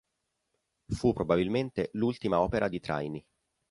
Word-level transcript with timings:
Fu 0.95 1.13
probabilmente 1.13 1.91
l'ultima 1.93 2.41
opera 2.41 2.67
di 2.67 2.79
Traini. 2.79 3.23